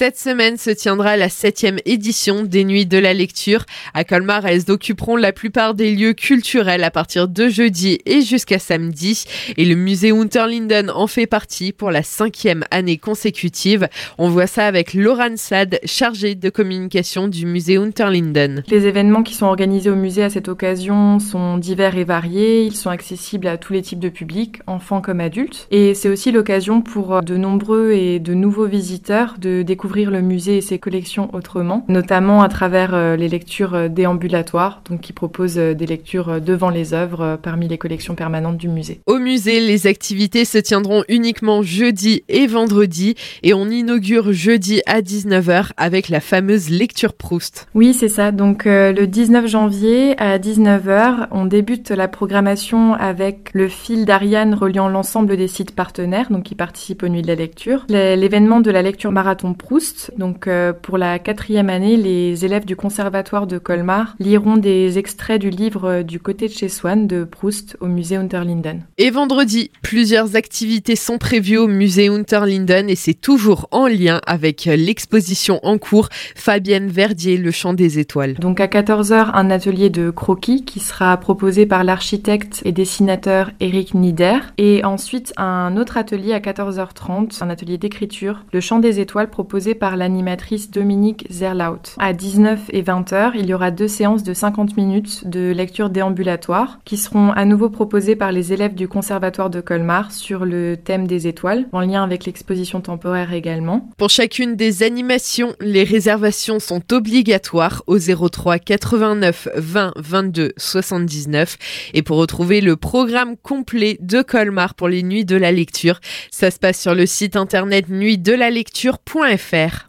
[0.00, 3.66] Cette semaine se tiendra la septième édition des Nuits de la Lecture.
[3.92, 8.58] À Colmar, elles occuperont la plupart des lieux culturels à partir de jeudi et jusqu'à
[8.58, 9.26] samedi.
[9.58, 13.88] Et le musée Unterlinden en fait partie pour la cinquième année consécutive.
[14.16, 18.64] On voit ça avec Laurent Sad, chargée de communication du musée Unterlinden.
[18.68, 22.64] Les événements qui sont organisés au musée à cette occasion sont divers et variés.
[22.64, 25.68] Ils sont accessibles à tous les types de publics, enfants comme adultes.
[25.70, 30.58] Et c'est aussi l'occasion pour de nombreux et de nouveaux visiteurs de découvrir le musée
[30.58, 35.58] et ses collections autrement, notamment à travers euh, les lectures euh, déambulatoires, donc qui proposent
[35.58, 39.00] euh, des lectures devant les œuvres parmi les collections permanentes du musée.
[39.06, 45.00] Au musée, les activités se tiendront uniquement jeudi et vendredi et on inaugure jeudi à
[45.00, 47.68] 19h avec la fameuse lecture Proust.
[47.74, 48.30] Oui, c'est ça.
[48.30, 54.88] Donc le 19 janvier à 19h, on débute la programmation avec le fil d'Ariane reliant
[54.88, 57.84] l'ensemble des sites partenaires, donc qui participent aux nuits de la lecture.
[57.88, 59.79] L'événement de la lecture marathon Proust,
[60.16, 60.48] donc
[60.82, 66.02] pour la quatrième année, les élèves du conservatoire de Colmar liront des extraits du livre
[66.02, 68.84] Du côté de chez Swann de Proust au musée Unterlinden.
[68.98, 74.64] Et vendredi, plusieurs activités sont prévues au musée Unterlinden et c'est toujours en lien avec
[74.64, 78.34] l'exposition en cours Fabienne Verdier, Le Chant des Étoiles.
[78.34, 83.94] Donc à 14h, un atelier de croquis qui sera proposé par l'architecte et dessinateur Eric
[83.94, 89.30] Nieder et ensuite un autre atelier à 14h30, un atelier d'écriture, Le Chant des Étoiles
[89.30, 91.80] proposé par l'animatrice Dominique Zerlaut.
[91.98, 95.90] À 19 et 20 heures, il y aura deux séances de 50 minutes de lecture
[95.90, 100.76] déambulatoire qui seront à nouveau proposées par les élèves du Conservatoire de Colmar sur le
[100.76, 103.88] thème des étoiles, en lien avec l'exposition temporaire également.
[103.96, 111.56] Pour chacune des animations, les réservations sont obligatoires au 03 89 20 22 79.
[111.94, 116.50] Et pour retrouver le programme complet de Colmar pour les nuits de la lecture, ça
[116.50, 119.86] se passe sur le site internet nuitdelalecture.fr faire